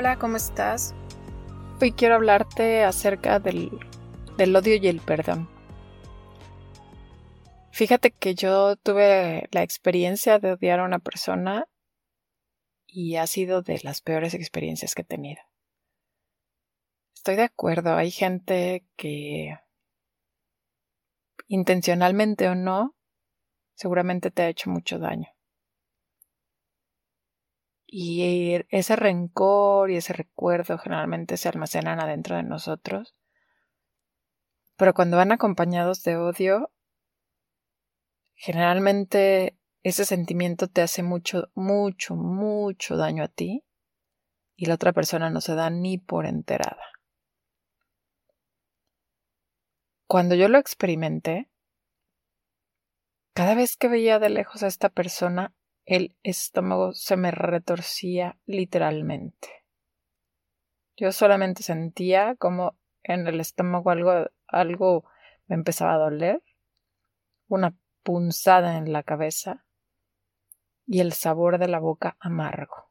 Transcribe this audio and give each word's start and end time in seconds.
Hola, 0.00 0.16
¿cómo 0.16 0.36
estás? 0.36 0.94
Hoy 1.80 1.90
quiero 1.90 2.14
hablarte 2.14 2.84
acerca 2.84 3.40
del, 3.40 3.80
del 4.36 4.54
odio 4.54 4.76
y 4.76 4.86
el 4.86 5.00
perdón. 5.00 5.50
Fíjate 7.72 8.12
que 8.12 8.36
yo 8.36 8.76
tuve 8.76 9.48
la 9.50 9.64
experiencia 9.64 10.38
de 10.38 10.52
odiar 10.52 10.78
a 10.78 10.84
una 10.84 11.00
persona 11.00 11.66
y 12.86 13.16
ha 13.16 13.26
sido 13.26 13.60
de 13.60 13.80
las 13.82 14.00
peores 14.00 14.34
experiencias 14.34 14.94
que 14.94 15.02
he 15.02 15.04
tenido. 15.04 15.42
Estoy 17.16 17.34
de 17.34 17.42
acuerdo, 17.42 17.96
hay 17.96 18.12
gente 18.12 18.86
que 18.94 19.58
intencionalmente 21.48 22.46
o 22.46 22.54
no, 22.54 22.94
seguramente 23.74 24.30
te 24.30 24.42
ha 24.42 24.48
hecho 24.48 24.70
mucho 24.70 25.00
daño. 25.00 25.26
Y 27.90 28.60
ese 28.68 28.96
rencor 28.96 29.90
y 29.90 29.96
ese 29.96 30.12
recuerdo 30.12 30.76
generalmente 30.76 31.38
se 31.38 31.48
almacenan 31.48 32.00
adentro 32.00 32.36
de 32.36 32.42
nosotros. 32.42 33.16
Pero 34.76 34.92
cuando 34.92 35.16
van 35.16 35.32
acompañados 35.32 36.02
de 36.02 36.18
odio, 36.18 36.70
generalmente 38.34 39.58
ese 39.82 40.04
sentimiento 40.04 40.68
te 40.68 40.82
hace 40.82 41.02
mucho, 41.02 41.50
mucho, 41.54 42.14
mucho 42.14 42.98
daño 42.98 43.24
a 43.24 43.28
ti 43.28 43.64
y 44.54 44.66
la 44.66 44.74
otra 44.74 44.92
persona 44.92 45.30
no 45.30 45.40
se 45.40 45.54
da 45.54 45.70
ni 45.70 45.96
por 45.96 46.26
enterada. 46.26 46.84
Cuando 50.06 50.34
yo 50.34 50.48
lo 50.48 50.58
experimenté, 50.58 51.48
cada 53.32 53.54
vez 53.54 53.78
que 53.78 53.88
veía 53.88 54.18
de 54.18 54.28
lejos 54.28 54.62
a 54.62 54.66
esta 54.66 54.90
persona, 54.90 55.54
el 55.88 56.14
estómago 56.22 56.92
se 56.92 57.16
me 57.16 57.30
retorcía 57.30 58.38
literalmente. 58.46 59.48
Yo 60.96 61.12
solamente 61.12 61.62
sentía 61.62 62.36
como 62.36 62.76
en 63.02 63.26
el 63.26 63.40
estómago 63.40 63.90
algo, 63.90 64.26
algo 64.46 65.04
me 65.46 65.56
empezaba 65.56 65.94
a 65.94 65.98
doler, 65.98 66.42
una 67.46 67.76
punzada 68.02 68.76
en 68.76 68.92
la 68.92 69.02
cabeza 69.02 69.64
y 70.86 71.00
el 71.00 71.12
sabor 71.12 71.58
de 71.58 71.68
la 71.68 71.78
boca 71.78 72.16
amargo. 72.20 72.90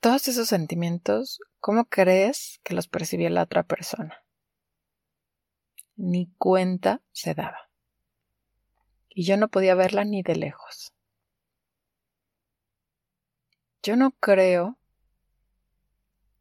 Todos 0.00 0.26
esos 0.28 0.48
sentimientos 0.48 1.38
¿Cómo 1.62 1.84
crees 1.84 2.58
que 2.64 2.74
los 2.74 2.88
percibía 2.88 3.30
la 3.30 3.44
otra 3.44 3.62
persona? 3.62 4.24
Ni 5.94 6.34
cuenta 6.38 7.02
se 7.12 7.34
daba. 7.34 7.71
Y 9.14 9.24
yo 9.24 9.36
no 9.36 9.48
podía 9.48 9.74
verla 9.74 10.04
ni 10.04 10.22
de 10.22 10.36
lejos. 10.36 10.94
Yo 13.82 13.96
no 13.96 14.12
creo 14.12 14.78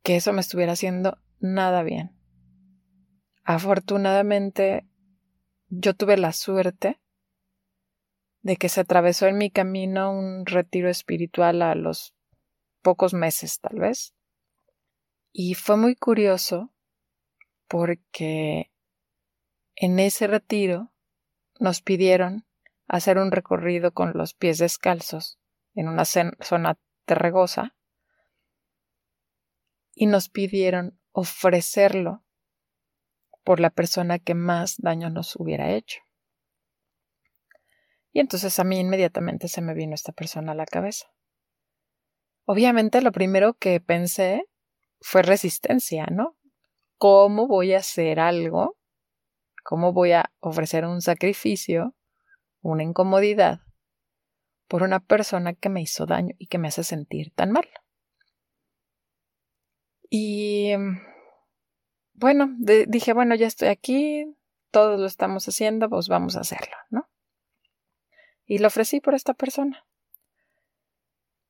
que 0.03 0.15
eso 0.15 0.31
me 0.33 0.41
estuviera 0.41 0.73
haciendo 0.73 1.17
nada 1.39 1.83
bien. 1.83 2.15
Afortunadamente, 3.43 4.87
yo 5.69 5.95
tuve 5.95 6.17
la 6.17 6.31
suerte 6.33 7.01
de 8.41 8.57
que 8.57 8.69
se 8.69 8.81
atravesó 8.81 9.27
en 9.27 9.37
mi 9.37 9.51
camino 9.51 10.11
un 10.11 10.45
retiro 10.45 10.89
espiritual 10.89 11.61
a 11.61 11.75
los 11.75 12.15
pocos 12.81 13.13
meses, 13.13 13.59
tal 13.59 13.79
vez, 13.79 14.13
y 15.31 15.53
fue 15.53 15.77
muy 15.77 15.95
curioso 15.95 16.73
porque 17.67 18.71
en 19.75 19.99
ese 19.99 20.27
retiro 20.27 20.91
nos 21.59 21.81
pidieron 21.81 22.45
hacer 22.91 23.17
un 23.17 23.31
recorrido 23.31 23.93
con 23.93 24.11
los 24.15 24.33
pies 24.33 24.57
descalzos 24.57 25.39
en 25.75 25.87
una 25.87 26.03
zona 26.03 26.77
terregosa 27.05 27.73
y 29.93 30.07
nos 30.07 30.27
pidieron 30.27 30.99
ofrecerlo 31.13 32.25
por 33.45 33.61
la 33.61 33.69
persona 33.69 34.19
que 34.19 34.35
más 34.35 34.75
daño 34.77 35.09
nos 35.09 35.37
hubiera 35.37 35.71
hecho. 35.71 36.01
Y 38.11 38.19
entonces 38.19 38.59
a 38.59 38.65
mí 38.65 38.77
inmediatamente 38.77 39.47
se 39.47 39.61
me 39.61 39.73
vino 39.73 39.95
esta 39.95 40.11
persona 40.11 40.51
a 40.51 40.55
la 40.55 40.65
cabeza. 40.65 41.07
Obviamente 42.43 43.01
lo 43.01 43.13
primero 43.13 43.53
que 43.53 43.79
pensé 43.79 44.43
fue 44.99 45.21
resistencia, 45.21 46.07
¿no? 46.11 46.37
¿Cómo 46.97 47.47
voy 47.47 47.73
a 47.73 47.77
hacer 47.77 48.19
algo? 48.19 48.77
¿Cómo 49.63 49.93
voy 49.93 50.11
a 50.11 50.33
ofrecer 50.41 50.85
un 50.85 51.01
sacrificio, 51.01 51.95
una 52.61 52.83
incomodidad, 52.83 53.61
por 54.67 54.83
una 54.83 54.99
persona 54.99 55.53
que 55.53 55.69
me 55.69 55.81
hizo 55.81 56.05
daño 56.05 56.33
y 56.37 56.47
que 56.47 56.57
me 56.57 56.67
hace 56.67 56.83
sentir 56.83 57.31
tan 57.33 57.51
mal? 57.51 57.67
Y 60.09 60.73
bueno, 62.13 62.49
dije, 62.87 63.13
bueno, 63.13 63.35
ya 63.35 63.47
estoy 63.47 63.69
aquí, 63.69 64.37
todos 64.69 64.99
lo 64.99 65.05
estamos 65.05 65.47
haciendo, 65.47 65.89
pues 65.89 66.07
vamos 66.07 66.35
a 66.35 66.41
hacerlo, 66.41 66.75
¿no? 66.89 67.09
Y 68.45 68.59
lo 68.59 68.67
ofrecí 68.67 68.99
por 68.99 69.15
esta 69.15 69.33
persona. 69.33 69.85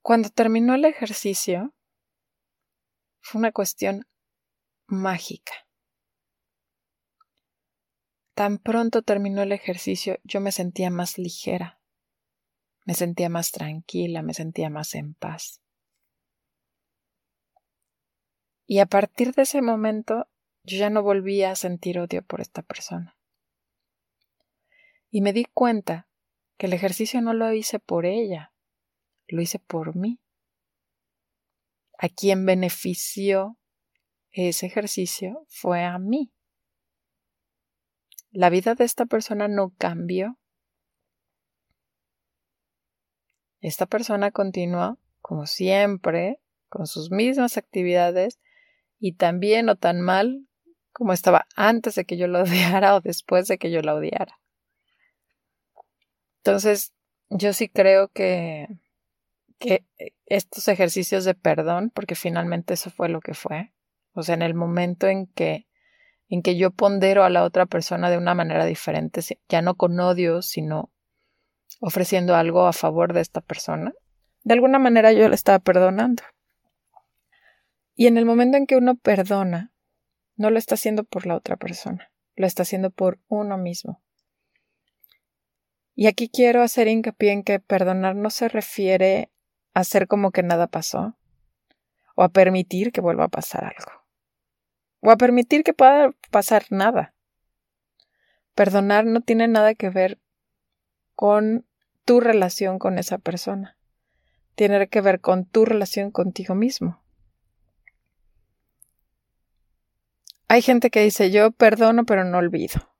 Cuando 0.02 0.30
terminó 0.30 0.76
el 0.76 0.86
ejercicio, 0.86 1.74
fue 3.20 3.40
una 3.40 3.52
cuestión 3.52 4.08
mágica. 4.88 5.54
Tan 8.42 8.58
pronto 8.58 9.04
terminó 9.04 9.44
el 9.44 9.52
ejercicio 9.52 10.18
yo 10.24 10.42
me 10.42 10.52
sentía 10.52 10.90
más 10.90 11.20
ligera, 11.20 11.80
me 12.88 12.96
sentía 12.96 13.30
más 13.30 13.52
tranquila, 13.52 14.24
me 14.24 14.34
sentía 14.34 14.72
más 14.72 14.96
en 14.96 15.14
paz. 15.14 15.62
Y 18.66 18.80
a 18.80 18.88
partir 18.88 19.36
de 19.36 19.44
ese 19.44 19.62
momento 19.62 20.28
yo 20.64 20.80
ya 20.80 20.90
no 20.90 21.04
volvía 21.04 21.52
a 21.52 21.56
sentir 21.56 22.00
odio 22.00 22.24
por 22.24 22.42
esta 22.42 22.64
persona. 22.64 23.16
Y 25.12 25.22
me 25.22 25.34
di 25.34 25.46
cuenta 25.46 26.08
que 26.58 26.66
el 26.66 26.74
ejercicio 26.74 27.22
no 27.22 27.36
lo 27.36 27.54
hice 27.54 27.78
por 27.78 28.08
ella, 28.08 28.54
lo 29.28 29.44
hice 29.44 29.60
por 29.60 29.96
mí 29.96 30.20
a 32.00 32.10
quien 32.10 32.48
benefició 32.48 33.60
ese 34.32 34.66
ejercicio 34.66 35.46
fue 35.48 35.84
a 35.84 36.00
mí. 36.00 36.34
La 38.32 38.50
vida 38.50 38.76
de 38.76 38.86
esta 38.86 39.06
persona 39.06 39.48
no 39.48 39.74
cambió. 39.78 40.38
Esta 43.60 43.86
persona 43.86 44.32
continuó, 44.32 44.98
como 45.22 45.46
siempre, 45.46 46.40
con 46.70 46.88
sus 46.88 47.12
mismas 47.12 47.58
actividades 47.58 48.40
y 49.00 49.14
tan 49.14 49.40
bien 49.40 49.70
o 49.70 49.76
tan 49.76 50.02
mal 50.02 50.48
como 50.94 51.14
estaba 51.14 51.46
antes 51.56 51.96
de 51.96 52.06
que 52.06 52.18
yo 52.18 52.28
lo 52.28 52.42
odiara 52.44 52.96
o 52.96 53.02
después 53.02 53.48
de 53.48 53.58
que 53.58 53.70
yo 53.70 53.82
la 53.82 53.96
odiara. 53.96 54.40
Entonces, 56.38 56.94
yo 57.30 57.54
sí 57.54 57.70
creo 57.70 58.10
que 58.10 58.68
que 59.62 59.86
estos 60.26 60.68
ejercicios 60.68 61.24
de 61.24 61.36
perdón, 61.36 61.92
porque 61.94 62.16
finalmente 62.16 62.74
eso 62.74 62.90
fue 62.90 63.10
lo 63.10 63.22
que 63.22 63.36
fue, 63.36 63.72
o 64.14 64.24
sea, 64.24 64.34
en 64.34 64.42
el 64.42 64.56
momento 64.56 65.08
en 65.08 65.28
que 65.28 65.68
en 66.32 66.42
que 66.42 66.56
yo 66.56 66.72
pondero 66.72 67.26
a 67.26 67.30
la 67.30 67.44
otra 67.44 67.66
persona 67.66 68.10
de 68.10 68.18
una 68.18 68.34
manera 68.34 68.66
diferente, 68.66 69.22
ya 69.50 69.62
no 69.62 69.76
con 69.76 70.00
odio, 70.00 70.42
sino 70.42 70.90
ofreciendo 71.82 72.36
algo 72.36 72.68
a 72.68 72.74
favor 72.74 73.14
de 73.14 73.20
esta 73.20 73.42
persona, 73.42 73.94
De 74.44 74.54
alguna 74.54 74.80
manera 74.80 75.12
yo 75.12 75.28
le 75.30 75.36
estaba 75.36 75.60
perdonando. 75.60 76.24
Y 77.94 78.08
en 78.08 78.18
el 78.18 78.26
momento 78.26 78.58
en 78.58 78.66
que 78.66 78.78
uno 78.78 78.96
perdona, 78.96 79.74
no 80.36 80.50
lo 80.50 80.58
está 80.58 80.76
haciendo 80.76 81.04
por 81.04 81.28
la 81.28 81.36
otra 81.36 81.58
persona, 81.58 82.12
lo 82.36 82.48
está 82.48 82.64
haciendo 82.64 82.92
por 82.92 83.20
uno 83.28 83.58
mismo. 83.58 84.02
Y 85.94 86.08
aquí 86.08 86.30
quiero 86.30 86.64
hacer 86.64 86.88
hincapié 86.88 87.34
en 87.34 87.44
que 87.44 87.60
perdonar 87.60 88.16
no 88.16 88.30
se 88.30 88.48
refiere 88.48 89.30
a 89.74 89.82
hacer 89.82 90.08
como 90.08 90.32
que 90.32 90.44
nada 90.44 90.68
pasó, 90.68 91.18
o 92.16 92.24
a 92.24 92.30
permitir 92.30 92.92
que 92.92 93.02
vuelva 93.02 93.26
a 93.26 93.30
pasar 93.30 93.66
algo, 93.66 94.01
o 95.02 95.12
a 95.12 95.18
permitir 95.18 95.64
que 95.64 95.74
pueda 95.74 96.12
pasar 96.30 96.66
nada. 96.70 97.14
Perdonar 98.56 99.06
no 99.06 99.22
tiene 99.22 99.48
nada 99.48 99.76
que 99.76 99.90
ver 99.90 100.20
con 101.16 101.66
tu 102.06 102.20
relación 102.20 102.80
con 102.80 102.98
esa 102.98 103.18
persona. 103.18 103.78
Tiene 104.56 104.88
que 104.88 105.02
ver 105.02 105.22
con 105.22 105.46
tu 105.46 105.66
relación 105.66 106.12
contigo 106.12 106.56
mismo. 106.56 107.02
Hay 110.48 110.62
gente 110.62 110.90
que 110.90 111.02
dice 111.02 111.32
yo 111.32 111.52
perdono 111.52 112.06
pero 112.06 112.24
no 112.24 112.38
olvido. 112.38 112.88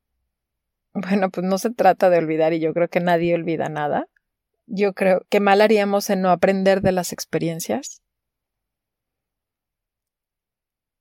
Bueno, 0.94 1.30
pues 1.30 1.48
no 1.48 1.58
se 1.58 1.70
trata 1.70 2.10
de 2.10 2.18
olvidar 2.18 2.52
y 2.52 2.60
yo 2.60 2.74
creo 2.74 2.90
que 2.90 3.00
nadie 3.00 3.34
olvida 3.34 3.70
nada. 3.70 4.10
Yo 4.66 4.94
creo 4.94 5.26
que 5.30 5.40
mal 5.40 5.62
haríamos 5.62 6.10
en 6.10 6.22
no 6.22 6.32
aprender 6.32 6.82
de 6.82 6.92
las 6.92 7.14
experiencias. 7.14 8.02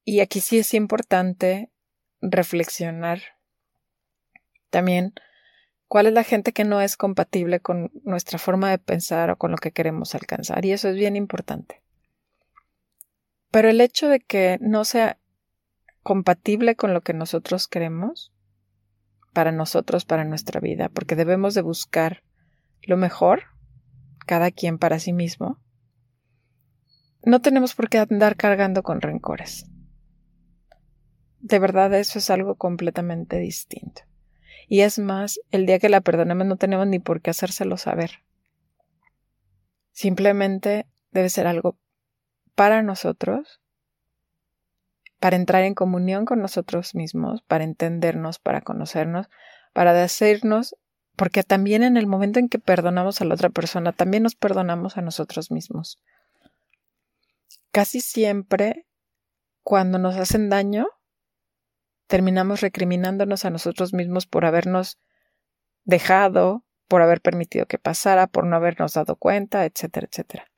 Y 0.04 0.20
aquí 0.20 0.40
sí 0.40 0.58
es 0.58 0.74
importante 0.74 1.70
reflexionar 2.20 3.20
también 4.70 5.14
cuál 5.88 6.06
es 6.06 6.12
la 6.12 6.24
gente 6.24 6.52
que 6.52 6.64
no 6.64 6.80
es 6.80 6.96
compatible 6.96 7.60
con 7.60 7.90
nuestra 8.04 8.38
forma 8.38 8.70
de 8.70 8.78
pensar 8.78 9.30
o 9.30 9.36
con 9.36 9.50
lo 9.50 9.56
que 9.56 9.72
queremos 9.72 10.14
alcanzar. 10.14 10.64
Y 10.64 10.72
eso 10.72 10.88
es 10.88 10.96
bien 10.96 11.16
importante. 11.16 11.82
Pero 13.50 13.68
el 13.68 13.80
hecho 13.80 14.08
de 14.08 14.20
que 14.20 14.58
no 14.60 14.84
sea 14.84 15.18
compatible 16.02 16.76
con 16.76 16.94
lo 16.94 17.02
que 17.02 17.12
nosotros 17.12 17.68
queremos, 17.68 18.32
para 19.32 19.52
nosotros, 19.52 20.04
para 20.04 20.24
nuestra 20.24 20.60
vida, 20.60 20.88
porque 20.88 21.16
debemos 21.16 21.54
de 21.54 21.62
buscar 21.62 22.22
lo 22.82 22.96
mejor, 22.96 23.44
cada 24.26 24.50
quien 24.50 24.78
para 24.78 24.98
sí 24.98 25.12
mismo, 25.12 25.60
no 27.22 27.40
tenemos 27.40 27.74
por 27.74 27.88
qué 27.88 27.98
andar 27.98 28.36
cargando 28.36 28.82
con 28.82 29.00
rencores. 29.00 29.69
De 31.40 31.58
verdad 31.58 31.92
eso 31.94 32.18
es 32.18 32.30
algo 32.30 32.54
completamente 32.56 33.38
distinto. 33.38 34.02
Y 34.68 34.82
es 34.82 34.98
más, 34.98 35.40
el 35.50 35.66
día 35.66 35.78
que 35.78 35.88
la 35.88 36.00
perdonemos 36.00 36.46
no 36.46 36.56
tenemos 36.56 36.86
ni 36.86 36.98
por 36.98 37.22
qué 37.22 37.30
hacérselo 37.30 37.76
saber. 37.76 38.22
Simplemente 39.90 40.86
debe 41.10 41.28
ser 41.28 41.46
algo 41.46 41.76
para 42.54 42.82
nosotros, 42.82 43.60
para 45.18 45.36
entrar 45.36 45.64
en 45.64 45.74
comunión 45.74 46.24
con 46.24 46.40
nosotros 46.40 46.94
mismos, 46.94 47.42
para 47.42 47.64
entendernos, 47.64 48.38
para 48.38 48.60
conocernos, 48.60 49.28
para 49.72 49.92
decirnos, 49.92 50.76
porque 51.16 51.42
también 51.42 51.82
en 51.82 51.96
el 51.96 52.06
momento 52.06 52.38
en 52.38 52.48
que 52.48 52.58
perdonamos 52.58 53.20
a 53.20 53.24
la 53.24 53.34
otra 53.34 53.50
persona, 53.50 53.92
también 53.92 54.22
nos 54.22 54.34
perdonamos 54.34 54.96
a 54.96 55.02
nosotros 55.02 55.50
mismos. 55.50 55.98
Casi 57.72 58.00
siempre, 58.00 58.86
cuando 59.62 59.98
nos 59.98 60.16
hacen 60.16 60.48
daño, 60.48 60.86
terminamos 62.10 62.60
recriminándonos 62.60 63.44
a 63.44 63.50
nosotros 63.50 63.94
mismos 63.94 64.26
por 64.26 64.44
habernos 64.44 64.98
dejado, 65.84 66.64
por 66.88 67.02
haber 67.02 67.20
permitido 67.20 67.66
que 67.66 67.78
pasara, 67.78 68.26
por 68.26 68.46
no 68.46 68.56
habernos 68.56 68.94
dado 68.94 69.14
cuenta, 69.14 69.64
etcétera, 69.64 70.08
etcétera. 70.10 70.50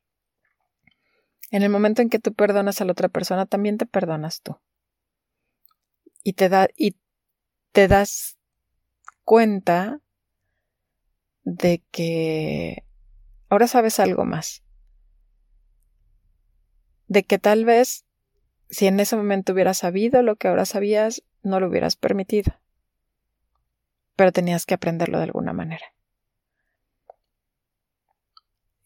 En 1.50 1.62
el 1.62 1.69
momento 1.69 2.00
en 2.00 2.08
que 2.08 2.19
tú 2.19 2.32
perdonas 2.32 2.81
a 2.81 2.87
la 2.87 2.93
otra 2.93 3.10
persona, 3.10 3.44
también 3.44 3.76
te 3.76 3.84
perdonas 3.84 4.40
tú. 4.40 4.56
Y 6.22 6.32
te, 6.32 6.49
da, 6.49 6.69
y 6.75 6.96
te 7.72 7.87
das 7.87 8.38
cuenta 9.25 10.00
de 11.43 11.82
que 11.90 12.82
ahora 13.50 13.66
sabes 13.66 14.00
algo 14.00 14.25
más. 14.25 14.62
De 17.08 17.25
que 17.25 17.38
tal 17.38 17.66
vez 17.66 18.06
si 18.70 18.87
en 18.87 18.98
ese 19.00 19.16
momento 19.16 19.52
hubieras 19.52 19.76
sabido 19.76 20.22
lo 20.22 20.37
que 20.37 20.48
ahora 20.48 20.64
sabías, 20.64 21.22
no 21.43 21.61
lo 21.61 21.69
hubieras 21.69 21.97
permitido. 21.97 22.55
Pero 24.17 24.33
tenías 24.33 24.67
que 24.67 24.75
aprenderlo 24.75 25.19
de 25.19 25.25
alguna 25.25 25.53
manera. 25.53 25.85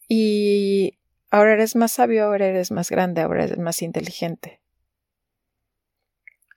Y 0.07 0.97
ahora 1.29 1.53
eres 1.53 1.75
más 1.75 1.91
sabio, 1.91 2.25
ahora 2.25 2.47
eres 2.47 2.71
más 2.71 2.89
grande, 2.89 3.21
ahora 3.21 3.43
eres 3.43 3.57
más 3.57 3.81
inteligente. 3.81 4.61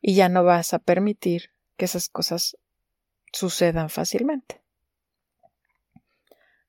Y 0.00 0.14
ya 0.14 0.28
no 0.28 0.44
vas 0.44 0.72
a 0.72 0.78
permitir 0.78 1.50
que 1.76 1.84
esas 1.86 2.08
cosas 2.08 2.56
sucedan 3.32 3.90
fácilmente. 3.90 4.62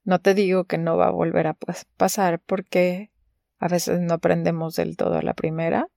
No 0.03 0.19
te 0.19 0.33
digo 0.33 0.65
que 0.65 0.77
no 0.77 0.97
va 0.97 1.07
a 1.07 1.11
volver 1.11 1.47
a 1.47 1.57
pasar 1.97 2.39
porque 2.39 3.11
a 3.59 3.67
veces 3.67 3.99
no 3.99 4.15
aprendemos 4.15 4.75
del 4.75 4.97
todo 4.97 5.17
a 5.17 5.21
la 5.21 5.35
primera, 5.35 5.87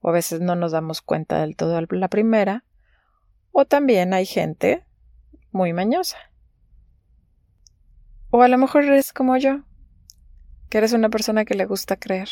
o 0.00 0.10
a 0.10 0.12
veces 0.12 0.40
no 0.40 0.54
nos 0.54 0.72
damos 0.72 1.00
cuenta 1.00 1.40
del 1.40 1.56
todo 1.56 1.76
a 1.78 1.86
la 1.88 2.08
primera, 2.08 2.64
o 3.58 3.64
también 3.64 4.12
hay 4.12 4.26
gente 4.26 4.84
muy 5.50 5.72
mañosa. 5.72 6.18
O 8.28 8.42
a 8.42 8.48
lo 8.48 8.58
mejor 8.58 8.84
eres 8.84 9.14
como 9.14 9.34
yo, 9.38 9.62
que 10.68 10.76
eres 10.76 10.92
una 10.92 11.08
persona 11.08 11.46
que 11.46 11.54
le 11.54 11.64
gusta 11.64 11.96
creer. 11.96 12.28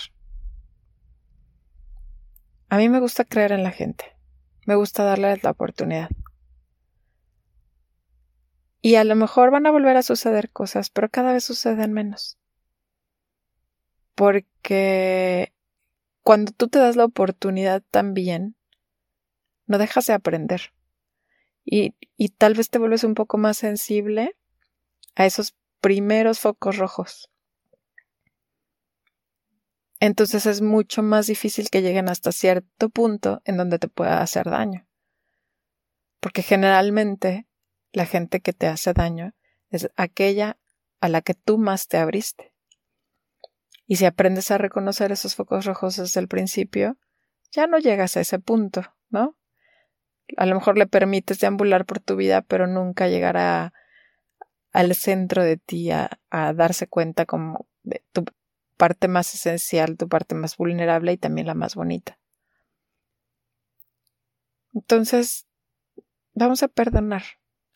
A 2.69 2.77
mí 2.77 2.91
me 2.91 3.01
gusta 3.01 3.25
creer 3.25 3.53
en 3.53 3.63
la 3.63 3.71
gente, 3.71 4.05
me 4.67 4.75
gusta 4.75 5.03
darles 5.03 5.43
la 5.43 5.53
oportunidad. 5.53 6.11
Y 8.83 8.97
a 8.97 9.05
lo 9.05 9.17
mejor 9.17 9.51
van 9.51 9.67
a 9.67 9.71
volver 9.71 9.97
a 9.97 10.03
suceder 10.03 10.51
cosas, 10.51 10.91
pero 10.91 11.09
cada 11.09 11.33
vez 11.33 11.43
suceden 11.43 11.95
menos. 11.95 12.39
Porque 14.15 15.55
cuando 16.23 16.53
tú 16.53 16.69
te 16.69 16.81
das 16.81 16.97
la 16.97 17.07
oportunidad 17.07 17.83
también, 17.91 18.57
no 19.67 19.79
dejas 19.79 20.07
de 20.07 20.13
aprender 20.13 20.74
y, 21.65 21.95
tal 22.37 22.55
vez 22.55 22.71
te 22.71 22.79
vuelves 22.79 23.05
un 23.05 23.15
poco 23.15 23.39
más 23.39 23.57
sensible 23.57 24.37
a 25.15 25.27
esos 25.27 25.55
primeros 25.81 26.39
focos 26.41 26.77
rojos. 26.77 27.31
Entonces 30.01 30.45
es 30.45 30.61
mucho 30.61 31.03
más 31.03 31.27
difícil 31.27 31.71
que 31.71 31.81
lleguen 31.81 32.09
hasta 32.09 32.33
cierto 32.33 32.91
punto 32.91 33.41
en 33.45 33.57
donde 33.57 33.79
te 33.79 33.89
pueda 33.89 34.21
hacer 34.21 34.51
daño. 34.51 34.87
Porque 36.21 36.43
generalmente 36.43 37.47
la 37.93 38.05
gente 38.05 38.41
que 38.41 38.53
te 38.53 38.67
hace 38.67 38.93
daño 38.93 39.35
es 39.71 39.91
aquella 39.97 40.59
a 41.01 41.09
la 41.09 41.23
que 41.23 41.35
tú 41.35 41.59
más 41.59 41.89
te 41.89 41.97
abriste. 41.97 42.55
Y 43.87 43.97
si 43.97 44.05
aprendes 44.05 44.51
a 44.51 44.59
reconocer 44.59 45.13
esos 45.13 45.35
focos 45.35 45.65
rojos 45.65 45.97
desde 45.97 46.21
el 46.21 46.29
principio, 46.29 46.99
ya 47.51 47.67
no 47.67 47.79
llegas 47.79 48.17
a 48.17 48.21
ese 48.21 48.39
punto, 48.39 48.83
¿no? 49.09 49.37
A 50.37 50.47
lo 50.47 50.55
mejor 50.55 50.79
le 50.79 50.87
permites 50.87 51.39
deambular 51.41 51.85
por 51.85 52.01
tu 52.01 52.17
vida, 52.17 52.43
pero 52.43 52.67
nunca 52.67 53.09
llegará 53.09 53.73
al 54.73 54.95
centro 54.95 55.45
de 55.45 55.57
ti 55.57 55.91
a, 55.91 56.11
darse 56.31 56.89
cuenta 56.89 57.27
como 57.27 57.69
de 57.83 58.05
tu 58.13 58.25
parte 58.77 59.07
más 59.07 59.33
esencial, 59.35 59.97
tu 59.97 60.09
parte 60.09 60.35
más 60.35 60.57
vulnerable 60.57 61.13
y 61.13 61.17
también 61.17 61.47
la 61.47 61.55
más 61.55 61.77
bonita. 61.77 62.19
Entonces, 64.73 65.47
vamos 66.33 66.65
a 66.65 66.69
perdonar, 66.69 67.23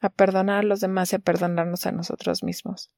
a 0.00 0.08
perdonar 0.08 0.58
a 0.58 0.62
los 0.64 0.80
demás 0.80 1.12
y 1.12 1.16
a 1.16 1.20
perdonarnos 1.20 1.86
a 1.86 1.92
nosotros 1.92 2.42
mismos. 2.42 2.90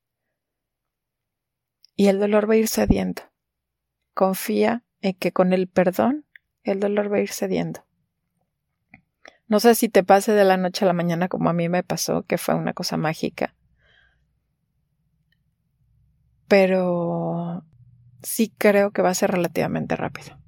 Y 1.94 2.08
el 2.08 2.18
dolor 2.18 2.48
va 2.48 2.54
a 2.54 2.58
ir 2.58 2.68
cediendo. 2.68 3.22
Confía 4.14 4.84
en 5.02 5.14
que 5.14 5.32
con 5.32 5.52
el 5.52 5.68
perdón 5.68 6.24
el 6.62 6.80
dolor 6.80 7.12
va 7.12 7.18
a 7.18 7.20
ir 7.20 7.30
cediendo. 7.30 7.84
No 9.50 9.58
sé 9.58 9.74
si 9.74 9.88
te 9.88 10.04
pase 10.04 10.30
de 10.30 10.44
la 10.44 10.56
noche 10.56 10.84
a 10.84 10.86
la 10.86 10.94
mañana 10.94 11.26
como 11.26 11.50
a 11.50 11.52
mí 11.52 11.68
me 11.68 11.82
pasó, 11.82 12.22
que 12.22 12.38
fue 12.38 12.54
una 12.54 12.72
cosa 12.72 12.96
mágica. 12.96 13.56
Pero 16.46 17.64
sí 18.22 18.54
creo 18.56 18.92
que 18.92 19.02
va 19.02 19.10
a 19.10 19.14
ser 19.14 19.32
relativamente 19.32 19.96
rápido. 19.96 20.38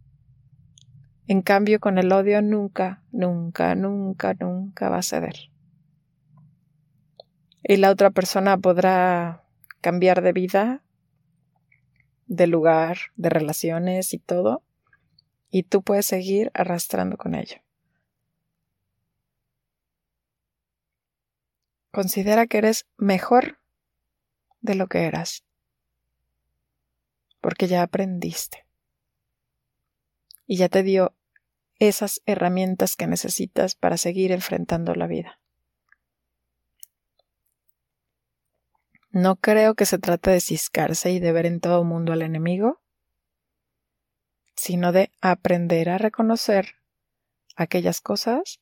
En 1.27 1.43
cambio, 1.43 1.81
con 1.81 1.99
el 1.99 2.13
odio 2.13 2.43
nunca, 2.43 3.03
nunca, 3.11 3.75
nunca, 3.75 4.35
nunca 4.35 4.89
va 4.89 4.99
a 4.99 5.03
ceder. 5.03 5.51
Y 7.65 7.79
la 7.79 7.91
otra 7.91 8.11
persona 8.11 8.57
podrá 8.57 9.43
cambiar 9.81 10.23
de 10.23 10.33
vida, 10.33 10.85
de 12.29 12.47
lugar, 12.47 12.99
de 13.17 13.31
relaciones 13.31 14.15
y 14.15 14.19
todo, 14.19 14.63
y 15.51 15.65
tú 15.65 15.83
puedes 15.83 16.07
seguir 16.07 16.53
arrastrando 16.55 17.17
con 17.17 17.35
ello. 17.35 17.57
Considera 21.93 22.47
que 22.47 22.59
eres 22.59 22.87
mejor 22.97 23.59
de 24.61 24.75
lo 24.75 24.89
que 24.89 25.05
eras. 25.05 25.45
porque 27.43 27.67
ya 27.67 27.83
aprendiste. 27.83 28.65
Y 30.47 30.57
ya 30.57 30.69
te 30.69 30.85
dio 30.85 31.13
esas 31.81 32.23
herramientas 32.25 32.95
que 32.95 33.09
necesitas 33.09 33.75
para 33.75 33.97
seguir 33.97 34.31
enfrentando 34.31 34.95
la 34.95 35.09
vida. 35.09 35.41
No 39.11 39.37
creo 39.37 39.75
que 39.75 39.87
se 39.87 39.99
trate 39.99 40.31
de 40.31 40.41
ciscarse 40.41 41.11
y 41.11 41.19
de 41.19 41.33
ver 41.33 41.47
en 41.47 41.61
todo 41.61 41.83
mundo 41.83 42.13
al 42.13 42.23
enemigo, 42.23 42.81
sino 44.55 44.93
de 44.93 45.11
aprender 45.21 45.91
a 45.91 45.99
reconocer 45.99 46.77
aquellas 47.57 48.01
cosas 48.01 48.62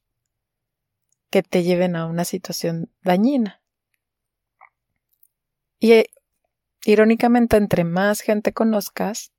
que 1.30 1.42
te 1.42 1.62
lleven 1.62 1.96
a 1.96 2.06
una 2.06 2.24
situación 2.24 2.90
dañina. 3.02 3.62
Y 5.78 5.92
eh, 5.92 6.10
irónicamente, 6.84 7.56
entre 7.56 7.84
más 7.84 8.20
gente 8.20 8.52
conozcas, 8.52 9.32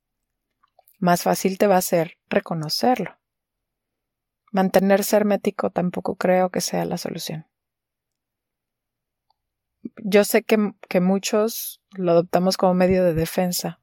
más 1.00 1.24
fácil 1.24 1.58
te 1.58 1.68
va 1.68 1.78
a 1.78 1.82
ser 1.82 2.18
reconocerlo. 2.30 3.18
Mantenerse 4.52 5.16
hermético 5.18 5.70
tampoco 5.70 6.16
creo 6.16 6.50
que 6.50 6.62
sea 6.62 6.86
la 6.86 6.98
solución. 6.98 7.48
Yo 9.98 10.24
sé 10.24 10.44
que, 10.44 10.74
que 10.88 11.00
muchos 11.00 11.82
lo 11.92 12.12
adoptamos 12.12 12.58
como 12.58 12.74
medio 12.74 13.04
de 13.04 13.14
defensa 13.14 13.80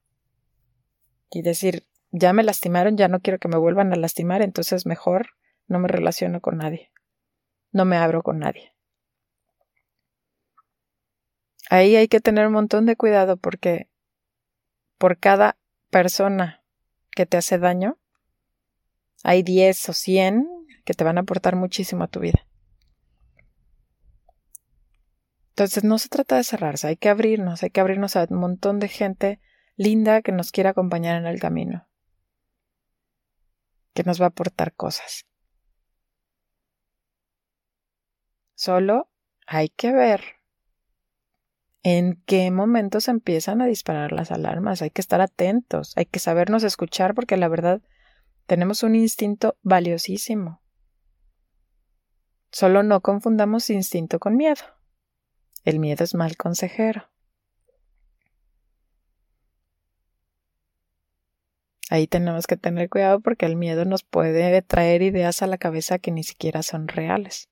y 1.30 1.42
decir, 1.42 1.86
ya 2.10 2.32
me 2.32 2.42
lastimaron, 2.42 2.96
ya 2.96 3.08
no 3.08 3.20
quiero 3.20 3.38
que 3.38 3.48
me 3.48 3.58
vuelvan 3.58 3.92
a 3.92 3.96
lastimar, 3.96 4.42
entonces 4.42 4.86
mejor 4.86 5.30
no 5.66 5.78
me 5.78 5.88
relaciono 5.88 6.40
con 6.40 6.58
nadie, 6.58 6.90
no 7.72 7.84
me 7.84 7.96
abro 7.96 8.22
con 8.22 8.38
nadie. 8.38 8.74
Ahí 11.70 11.96
hay 11.96 12.08
que 12.08 12.20
tener 12.20 12.46
un 12.46 12.54
montón 12.54 12.86
de 12.86 12.96
cuidado 12.96 13.36
porque 13.36 13.88
por 14.96 15.18
cada 15.18 15.58
persona 15.90 16.62
que 17.10 17.26
te 17.26 17.36
hace 17.36 17.58
daño, 17.58 17.98
hay 19.22 19.42
10 19.42 19.88
o 19.88 19.92
100 19.92 20.48
que 20.84 20.94
te 20.94 21.04
van 21.04 21.18
a 21.18 21.22
aportar 21.22 21.56
muchísimo 21.56 22.04
a 22.04 22.08
tu 22.08 22.20
vida. 22.20 22.46
Entonces 25.50 25.82
no 25.84 25.98
se 25.98 26.08
trata 26.08 26.36
de 26.36 26.44
cerrarse, 26.44 26.86
hay 26.86 26.96
que 26.96 27.08
abrirnos, 27.08 27.62
hay 27.62 27.70
que 27.70 27.80
abrirnos 27.80 28.14
a 28.14 28.26
un 28.30 28.38
montón 28.38 28.78
de 28.78 28.88
gente 28.88 29.40
linda 29.76 30.22
que 30.22 30.32
nos 30.32 30.52
quiera 30.52 30.70
acompañar 30.70 31.16
en 31.16 31.26
el 31.26 31.40
camino, 31.40 31.88
que 33.92 34.04
nos 34.04 34.20
va 34.20 34.26
a 34.26 34.28
aportar 34.28 34.72
cosas. 34.74 35.27
Solo 38.58 39.08
hay 39.46 39.68
que 39.68 39.92
ver 39.92 40.20
en 41.84 42.20
qué 42.26 42.50
momentos 42.50 43.06
empiezan 43.06 43.62
a 43.62 43.66
disparar 43.66 44.10
las 44.10 44.32
alarmas. 44.32 44.82
Hay 44.82 44.90
que 44.90 45.00
estar 45.00 45.20
atentos, 45.20 45.92
hay 45.96 46.06
que 46.06 46.18
sabernos 46.18 46.64
escuchar 46.64 47.14
porque 47.14 47.36
la 47.36 47.46
verdad 47.46 47.80
tenemos 48.46 48.82
un 48.82 48.96
instinto 48.96 49.56
valiosísimo. 49.62 50.60
Solo 52.50 52.82
no 52.82 53.00
confundamos 53.00 53.70
instinto 53.70 54.18
con 54.18 54.36
miedo. 54.36 54.64
El 55.64 55.78
miedo 55.78 56.02
es 56.02 56.16
mal 56.16 56.36
consejero. 56.36 57.08
Ahí 61.90 62.08
tenemos 62.08 62.48
que 62.48 62.56
tener 62.56 62.88
cuidado 62.88 63.20
porque 63.20 63.46
el 63.46 63.54
miedo 63.54 63.84
nos 63.84 64.02
puede 64.02 64.60
traer 64.62 65.02
ideas 65.02 65.42
a 65.42 65.46
la 65.46 65.58
cabeza 65.58 66.00
que 66.00 66.10
ni 66.10 66.24
siquiera 66.24 66.64
son 66.64 66.88
reales. 66.88 67.48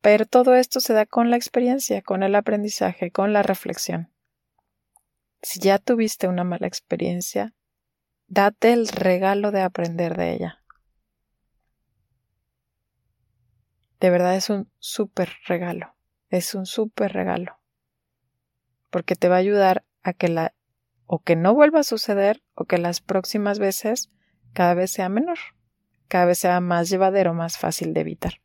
Pero 0.00 0.24
todo 0.24 0.54
esto 0.54 0.80
se 0.80 0.94
da 0.94 1.04
con 1.06 1.30
la 1.30 1.36
experiencia, 1.36 2.02
con 2.02 2.22
el 2.22 2.34
aprendizaje, 2.34 3.10
con 3.10 3.32
la 3.32 3.42
reflexión. 3.42 4.10
Si 5.42 5.60
ya 5.60 5.78
tuviste 5.78 6.28
una 6.28 6.44
mala 6.44 6.66
experiencia, 6.66 7.54
date 8.26 8.72
el 8.72 8.88
regalo 8.88 9.50
de 9.50 9.62
aprender 9.62 10.16
de 10.16 10.32
ella. 10.32 10.62
De 14.00 14.08
verdad 14.08 14.36
es 14.36 14.48
un 14.48 14.70
súper 14.78 15.30
regalo, 15.46 15.94
es 16.30 16.54
un 16.54 16.64
súper 16.64 17.12
regalo, 17.12 17.58
porque 18.88 19.14
te 19.14 19.28
va 19.28 19.36
a 19.36 19.40
ayudar 19.40 19.84
a 20.02 20.14
que 20.14 20.28
la 20.28 20.54
o 21.04 21.18
que 21.18 21.36
no 21.36 21.54
vuelva 21.54 21.80
a 21.80 21.84
suceder 21.84 22.42
o 22.54 22.64
que 22.64 22.78
las 22.78 23.00
próximas 23.00 23.58
veces 23.58 24.08
cada 24.54 24.72
vez 24.74 24.90
sea 24.90 25.10
menor, 25.10 25.38
cada 26.08 26.24
vez 26.24 26.38
sea 26.38 26.60
más 26.60 26.88
llevadero, 26.88 27.34
más 27.34 27.58
fácil 27.58 27.92
de 27.92 28.00
evitar. 28.00 28.40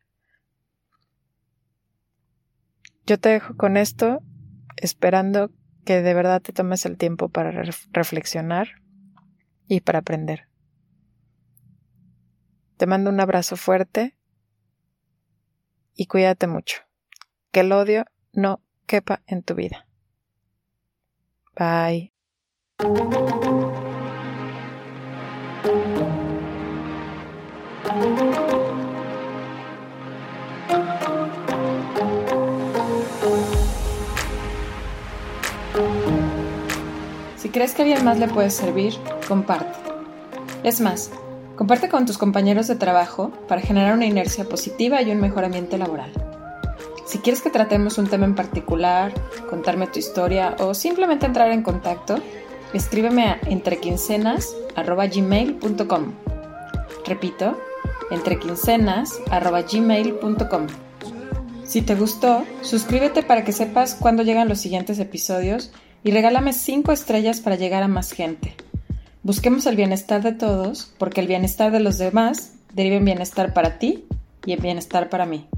Yo 3.06 3.20
te 3.20 3.28
dejo 3.28 3.56
con 3.56 3.76
esto, 3.76 4.20
esperando 4.76 5.52
que 5.84 6.02
de 6.02 6.12
verdad 6.12 6.42
te 6.42 6.52
tomes 6.52 6.84
el 6.86 6.98
tiempo 6.98 7.28
para 7.28 7.52
reflexionar 7.92 8.82
y 9.68 9.80
para 9.80 10.00
aprender. 10.00 10.48
Te 12.76 12.86
mando 12.86 13.10
un 13.10 13.20
abrazo 13.20 13.56
fuerte 13.56 14.18
y 15.94 16.06
cuídate 16.06 16.48
mucho. 16.48 16.82
Que 17.52 17.60
el 17.60 17.70
odio 17.70 18.04
no 18.32 18.60
quepa 18.86 19.22
en 19.26 19.44
tu 19.44 19.54
vida. 19.54 19.86
Bye. 21.56 22.12
Crees 37.56 37.72
que 37.72 37.80
a 37.80 37.86
alguien 37.86 38.04
más 38.04 38.18
le 38.18 38.28
puede 38.28 38.50
servir, 38.50 38.92
comparte. 39.26 39.78
Es 40.62 40.82
más, 40.82 41.10
comparte 41.56 41.88
con 41.88 42.04
tus 42.04 42.18
compañeros 42.18 42.66
de 42.66 42.76
trabajo 42.76 43.32
para 43.48 43.62
generar 43.62 43.94
una 43.94 44.04
inercia 44.04 44.46
positiva 44.46 45.00
y 45.00 45.10
un 45.10 45.22
mejor 45.22 45.46
ambiente 45.46 45.78
laboral. 45.78 46.12
Si 47.06 47.16
quieres 47.16 47.40
que 47.40 47.48
tratemos 47.48 47.96
un 47.96 48.08
tema 48.08 48.26
en 48.26 48.34
particular, 48.34 49.14
contarme 49.48 49.86
tu 49.86 49.98
historia 49.98 50.54
o 50.58 50.74
simplemente 50.74 51.24
entrar 51.24 51.50
en 51.50 51.62
contacto, 51.62 52.16
escríbeme 52.74 53.24
a 53.24 53.40
entrequincenas.gmail.com. 53.46 56.12
Repito, 57.06 57.58
entrequincenas.gmail.com. 58.10 60.66
Si 61.64 61.80
te 61.80 61.94
gustó, 61.94 62.44
suscríbete 62.60 63.22
para 63.22 63.44
que 63.44 63.52
sepas 63.52 63.94
cuándo 63.94 64.22
llegan 64.22 64.46
los 64.46 64.60
siguientes 64.60 64.98
episodios 64.98 65.72
y 66.06 66.12
regálame 66.12 66.52
5 66.52 66.92
estrellas 66.92 67.40
para 67.40 67.56
llegar 67.56 67.82
a 67.82 67.88
más 67.88 68.12
gente. 68.12 68.54
Busquemos 69.24 69.66
el 69.66 69.74
bienestar 69.74 70.22
de 70.22 70.30
todos, 70.30 70.94
porque 70.98 71.20
el 71.20 71.26
bienestar 71.26 71.72
de 71.72 71.80
los 71.80 71.98
demás 71.98 72.52
deriva 72.74 72.94
en 72.94 73.04
bienestar 73.04 73.52
para 73.52 73.80
ti 73.80 74.04
y 74.44 74.52
en 74.52 74.62
bienestar 74.62 75.08
para 75.08 75.26
mí. 75.26 75.48